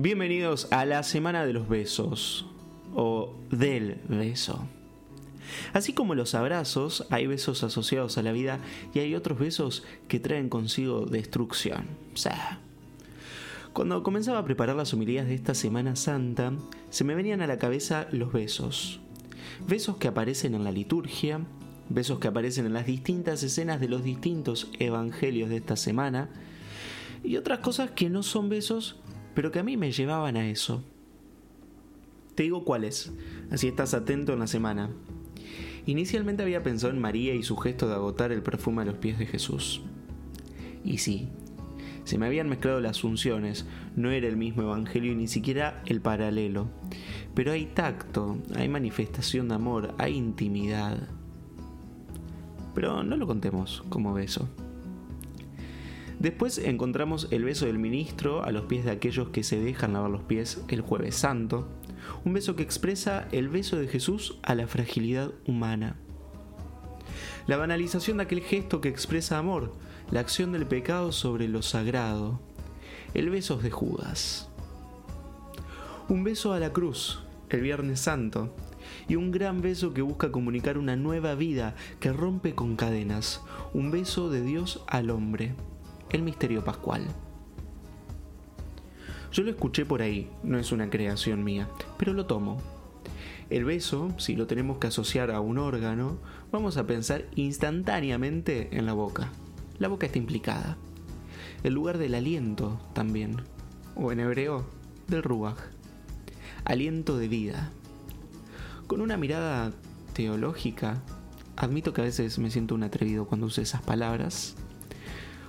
Bienvenidos 0.00 0.68
a 0.70 0.84
la 0.84 1.02
Semana 1.02 1.44
de 1.44 1.52
los 1.52 1.68
Besos, 1.68 2.46
o 2.94 3.34
del 3.50 4.00
beso. 4.08 4.64
Así 5.72 5.92
como 5.92 6.14
los 6.14 6.36
abrazos, 6.36 7.04
hay 7.10 7.26
besos 7.26 7.64
asociados 7.64 8.16
a 8.16 8.22
la 8.22 8.30
vida 8.30 8.60
y 8.94 9.00
hay 9.00 9.16
otros 9.16 9.40
besos 9.40 9.84
que 10.06 10.20
traen 10.20 10.50
consigo 10.50 11.06
destrucción. 11.06 11.88
Cuando 13.72 14.04
comenzaba 14.04 14.38
a 14.38 14.44
preparar 14.44 14.76
las 14.76 14.94
homilías 14.94 15.26
de 15.26 15.34
esta 15.34 15.56
Semana 15.56 15.96
Santa, 15.96 16.52
se 16.90 17.02
me 17.02 17.16
venían 17.16 17.42
a 17.42 17.48
la 17.48 17.58
cabeza 17.58 18.06
los 18.12 18.32
besos. 18.32 19.00
Besos 19.66 19.96
que 19.96 20.06
aparecen 20.06 20.54
en 20.54 20.62
la 20.62 20.70
liturgia, 20.70 21.40
besos 21.88 22.20
que 22.20 22.28
aparecen 22.28 22.66
en 22.66 22.72
las 22.72 22.86
distintas 22.86 23.42
escenas 23.42 23.80
de 23.80 23.88
los 23.88 24.04
distintos 24.04 24.70
evangelios 24.78 25.50
de 25.50 25.56
esta 25.56 25.74
semana, 25.74 26.28
y 27.24 27.36
otras 27.36 27.58
cosas 27.58 27.90
que 27.90 28.08
no 28.08 28.22
son 28.22 28.48
besos, 28.48 28.94
pero 29.38 29.52
que 29.52 29.60
a 29.60 29.62
mí 29.62 29.76
me 29.76 29.92
llevaban 29.92 30.36
a 30.36 30.48
eso. 30.48 30.82
Te 32.34 32.42
digo 32.42 32.64
cuáles, 32.64 33.12
así 33.52 33.68
estás 33.68 33.94
atento 33.94 34.32
en 34.32 34.40
la 34.40 34.48
semana. 34.48 34.90
Inicialmente 35.86 36.42
había 36.42 36.64
pensado 36.64 36.92
en 36.92 37.00
María 37.00 37.36
y 37.36 37.44
su 37.44 37.56
gesto 37.56 37.86
de 37.86 37.94
agotar 37.94 38.32
el 38.32 38.42
perfume 38.42 38.82
a 38.82 38.86
los 38.86 38.96
pies 38.96 39.16
de 39.16 39.26
Jesús. 39.26 39.80
Y 40.84 40.98
sí, 40.98 41.28
se 42.02 42.18
me 42.18 42.26
habían 42.26 42.48
mezclado 42.48 42.80
las 42.80 43.00
funciones, 43.00 43.64
no 43.94 44.10
era 44.10 44.26
el 44.26 44.36
mismo 44.36 44.62
evangelio 44.62 45.12
y 45.12 45.14
ni 45.14 45.28
siquiera 45.28 45.84
el 45.86 46.00
paralelo. 46.00 46.66
Pero 47.36 47.52
hay 47.52 47.66
tacto, 47.66 48.38
hay 48.56 48.68
manifestación 48.68 49.46
de 49.50 49.54
amor, 49.54 49.94
hay 49.98 50.16
intimidad. 50.16 50.98
Pero 52.74 53.04
no 53.04 53.16
lo 53.16 53.28
contemos 53.28 53.84
como 53.88 54.12
beso. 54.12 54.48
Después 56.18 56.58
encontramos 56.58 57.28
el 57.30 57.44
beso 57.44 57.66
del 57.66 57.78
ministro 57.78 58.42
a 58.42 58.50
los 58.50 58.64
pies 58.64 58.84
de 58.84 58.90
aquellos 58.90 59.28
que 59.28 59.44
se 59.44 59.60
dejan 59.60 59.92
lavar 59.92 60.10
los 60.10 60.22
pies 60.22 60.60
el 60.66 60.80
jueves 60.80 61.14
santo, 61.14 61.68
un 62.24 62.32
beso 62.32 62.56
que 62.56 62.64
expresa 62.64 63.28
el 63.30 63.48
beso 63.48 63.76
de 63.76 63.86
Jesús 63.86 64.36
a 64.42 64.56
la 64.56 64.66
fragilidad 64.66 65.30
humana. 65.46 65.96
La 67.46 67.56
banalización 67.56 68.16
de 68.16 68.24
aquel 68.24 68.40
gesto 68.40 68.80
que 68.80 68.88
expresa 68.88 69.38
amor, 69.38 69.72
la 70.10 70.18
acción 70.18 70.50
del 70.50 70.66
pecado 70.66 71.12
sobre 71.12 71.46
lo 71.46 71.62
sagrado, 71.62 72.40
el 73.14 73.30
beso 73.30 73.56
de 73.56 73.70
Judas. 73.70 74.48
Un 76.08 76.24
beso 76.24 76.52
a 76.52 76.58
la 76.58 76.72
cruz, 76.72 77.22
el 77.48 77.60
Viernes 77.60 78.00
Santo, 78.00 78.56
y 79.06 79.14
un 79.14 79.30
gran 79.30 79.60
beso 79.60 79.94
que 79.94 80.02
busca 80.02 80.32
comunicar 80.32 80.78
una 80.78 80.96
nueva 80.96 81.36
vida 81.36 81.76
que 82.00 82.12
rompe 82.12 82.56
con 82.56 82.74
cadenas, 82.74 83.40
un 83.72 83.92
beso 83.92 84.30
de 84.30 84.42
Dios 84.42 84.82
al 84.88 85.10
hombre 85.10 85.54
el 86.10 86.22
misterio 86.22 86.64
pascual. 86.64 87.06
Yo 89.32 89.42
lo 89.42 89.50
escuché 89.50 89.84
por 89.84 90.00
ahí, 90.00 90.30
no 90.42 90.58
es 90.58 90.72
una 90.72 90.88
creación 90.88 91.44
mía, 91.44 91.68
pero 91.98 92.12
lo 92.14 92.26
tomo. 92.26 92.58
El 93.50 93.64
beso, 93.64 94.12
si 94.18 94.36
lo 94.36 94.46
tenemos 94.46 94.78
que 94.78 94.86
asociar 94.88 95.30
a 95.30 95.40
un 95.40 95.58
órgano, 95.58 96.18
vamos 96.50 96.76
a 96.76 96.86
pensar 96.86 97.24
instantáneamente 97.34 98.68
en 98.76 98.86
la 98.86 98.94
boca. 98.94 99.30
La 99.78 99.88
boca 99.88 100.06
está 100.06 100.18
implicada. 100.18 100.76
El 101.62 101.74
lugar 101.74 101.98
del 101.98 102.14
aliento 102.14 102.80
también, 102.94 103.42
o 103.96 104.12
en 104.12 104.20
hebreo, 104.20 104.66
del 105.08 105.22
ruach. 105.22 105.58
Aliento 106.64 107.16
de 107.16 107.28
vida. 107.28 107.70
Con 108.86 109.00
una 109.00 109.16
mirada 109.16 109.72
teológica, 110.14 111.02
admito 111.56 111.92
que 111.92 112.00
a 112.00 112.04
veces 112.04 112.38
me 112.38 112.50
siento 112.50 112.74
un 112.74 112.82
atrevido 112.82 113.26
cuando 113.26 113.46
uso 113.46 113.60
esas 113.60 113.82
palabras, 113.82 114.56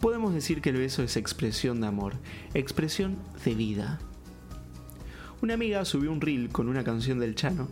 Podemos 0.00 0.32
decir 0.32 0.62
que 0.62 0.70
el 0.70 0.78
beso 0.78 1.02
es 1.02 1.18
expresión 1.18 1.82
de 1.82 1.86
amor, 1.86 2.14
expresión 2.54 3.18
de 3.44 3.54
vida. 3.54 4.00
Una 5.42 5.54
amiga 5.54 5.84
subió 5.84 6.10
un 6.10 6.22
reel 6.22 6.48
con 6.48 6.68
una 6.68 6.84
canción 6.84 7.18
del 7.18 7.34
Chano 7.34 7.68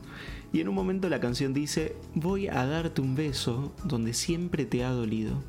y 0.52 0.60
en 0.60 0.68
un 0.68 0.74
momento 0.74 1.08
la 1.08 1.20
canción 1.20 1.54
dice, 1.54 1.96
voy 2.14 2.48
a 2.48 2.66
darte 2.66 3.00
un 3.00 3.14
beso 3.14 3.74
donde 3.82 4.12
siempre 4.12 4.66
te 4.66 4.84
ha 4.84 4.90
dolido. 4.90 5.42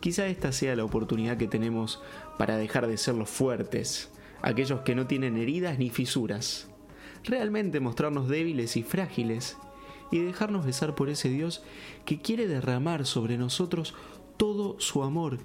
Quizá 0.00 0.26
esta 0.26 0.52
sea 0.52 0.76
la 0.76 0.84
oportunidad 0.84 1.38
que 1.38 1.48
tenemos 1.48 2.02
para 2.36 2.58
dejar 2.58 2.86
de 2.86 2.98
ser 2.98 3.14
los 3.14 3.30
fuertes, 3.30 4.10
aquellos 4.42 4.80
que 4.80 4.94
no 4.94 5.06
tienen 5.06 5.38
heridas 5.38 5.78
ni 5.78 5.88
fisuras, 5.88 6.68
realmente 7.24 7.80
mostrarnos 7.80 8.28
débiles 8.28 8.76
y 8.76 8.82
frágiles 8.82 9.56
y 10.12 10.18
dejarnos 10.18 10.66
besar 10.66 10.94
por 10.94 11.08
ese 11.08 11.30
Dios 11.30 11.62
que 12.04 12.20
quiere 12.20 12.46
derramar 12.46 13.06
sobre 13.06 13.38
nosotros 13.38 13.94
todo 14.36 14.78
su 14.78 15.02
amor 15.02 15.38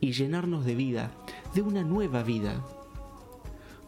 y 0.00 0.12
llenarnos 0.12 0.64
de 0.64 0.74
vida, 0.74 1.12
de 1.54 1.62
una 1.62 1.82
nueva 1.82 2.22
vida. 2.22 2.62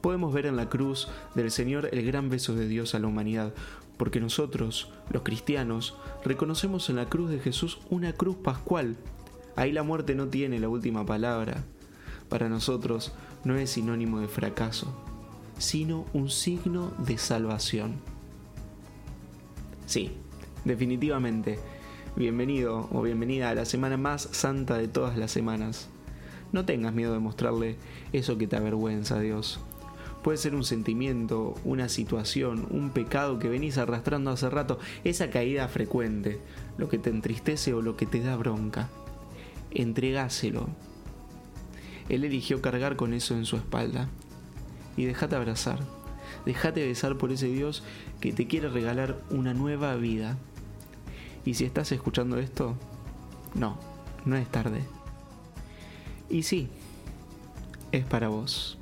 Podemos 0.00 0.32
ver 0.32 0.46
en 0.46 0.56
la 0.56 0.68
cruz 0.68 1.08
del 1.34 1.50
Señor 1.50 1.88
el 1.92 2.04
gran 2.06 2.28
beso 2.28 2.54
de 2.54 2.68
Dios 2.68 2.94
a 2.94 2.98
la 2.98 3.08
humanidad, 3.08 3.52
porque 3.96 4.20
nosotros, 4.20 4.92
los 5.10 5.22
cristianos, 5.22 5.96
reconocemos 6.24 6.88
en 6.90 6.96
la 6.96 7.06
cruz 7.06 7.30
de 7.30 7.40
Jesús 7.40 7.80
una 7.90 8.12
cruz 8.12 8.36
pascual. 8.36 8.96
Ahí 9.56 9.72
la 9.72 9.82
muerte 9.82 10.14
no 10.14 10.28
tiene 10.28 10.60
la 10.60 10.68
última 10.68 11.04
palabra. 11.06 11.64
Para 12.28 12.48
nosotros 12.48 13.12
no 13.44 13.56
es 13.56 13.70
sinónimo 13.70 14.20
de 14.20 14.28
fracaso, 14.28 14.94
sino 15.58 16.04
un 16.12 16.28
signo 16.28 16.92
de 16.98 17.18
salvación. 17.18 17.96
Sí, 19.86 20.12
definitivamente, 20.64 21.58
bienvenido 22.16 22.88
o 22.92 23.02
bienvenida 23.02 23.50
a 23.50 23.54
la 23.54 23.64
semana 23.64 23.96
más 23.96 24.28
santa 24.32 24.76
de 24.76 24.88
todas 24.88 25.16
las 25.16 25.30
semanas. 25.30 25.88
No 26.52 26.64
tengas 26.64 26.92
miedo 26.92 27.12
de 27.12 27.18
mostrarle 27.18 27.76
eso 28.12 28.38
que 28.38 28.46
te 28.46 28.56
avergüenza 28.56 29.16
a 29.16 29.20
Dios. 29.20 29.60
Puede 30.22 30.38
ser 30.38 30.54
un 30.54 30.64
sentimiento, 30.64 31.54
una 31.64 31.88
situación, 31.88 32.66
un 32.70 32.90
pecado 32.90 33.38
que 33.38 33.48
venís 33.48 33.78
arrastrando 33.78 34.30
hace 34.30 34.50
rato, 34.50 34.78
esa 35.04 35.30
caída 35.30 35.68
frecuente, 35.68 36.40
lo 36.78 36.88
que 36.88 36.98
te 36.98 37.10
entristece 37.10 37.74
o 37.74 37.82
lo 37.82 37.96
que 37.96 38.06
te 38.06 38.20
da 38.20 38.36
bronca. 38.36 38.88
Entregáselo. 39.70 40.68
Él 42.08 42.24
eligió 42.24 42.60
cargar 42.60 42.96
con 42.96 43.12
eso 43.12 43.34
en 43.34 43.44
su 43.44 43.56
espalda. 43.56 44.08
Y 44.96 45.04
déjate 45.04 45.36
abrazar. 45.36 45.78
Déjate 46.44 46.86
besar 46.86 47.18
por 47.18 47.32
ese 47.32 47.46
Dios 47.46 47.82
que 48.20 48.32
te 48.32 48.46
quiere 48.46 48.68
regalar 48.68 49.22
una 49.30 49.54
nueva 49.54 49.94
vida. 49.96 50.38
Y 51.44 51.54
si 51.54 51.64
estás 51.64 51.92
escuchando 51.92 52.38
esto, 52.38 52.76
no, 53.54 53.78
no 54.24 54.36
es 54.36 54.48
tarde. 54.48 54.82
Y 56.28 56.42
sí, 56.42 56.68
es 57.92 58.04
para 58.04 58.28
vos. 58.28 58.78